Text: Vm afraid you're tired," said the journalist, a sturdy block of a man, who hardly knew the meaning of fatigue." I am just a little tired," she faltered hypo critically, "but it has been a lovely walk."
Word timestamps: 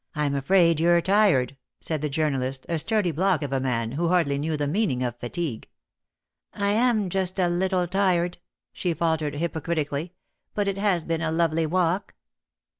Vm 0.15 0.35
afraid 0.35 0.79
you're 0.79 0.99
tired," 0.99 1.55
said 1.79 2.01
the 2.01 2.09
journalist, 2.09 2.65
a 2.67 2.79
sturdy 2.79 3.11
block 3.11 3.43
of 3.43 3.53
a 3.53 3.59
man, 3.59 3.91
who 3.91 4.07
hardly 4.07 4.39
knew 4.39 4.57
the 4.57 4.65
meaning 4.67 5.03
of 5.03 5.15
fatigue." 5.19 5.69
I 6.55 6.69
am 6.69 7.07
just 7.07 7.37
a 7.37 7.47
little 7.47 7.85
tired," 7.87 8.39
she 8.73 8.95
faltered 8.95 9.35
hypo 9.35 9.61
critically, 9.61 10.13
"but 10.55 10.67
it 10.67 10.79
has 10.79 11.03
been 11.03 11.21
a 11.21 11.31
lovely 11.31 11.67
walk." 11.67 12.15